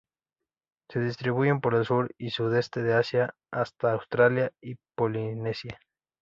[0.89, 5.79] Se distribuyen por el sur y sudeste de Asia hasta Australia y Polinesia.